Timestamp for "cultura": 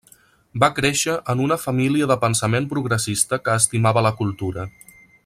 4.23-4.71